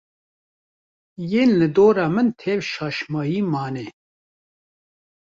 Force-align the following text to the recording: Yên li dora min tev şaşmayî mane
Yên 1.29 1.51
li 1.59 1.67
dora 1.75 2.07
min 2.15 2.27
tev 2.39 2.59
şaşmayî 2.71 3.41
mane 3.51 3.85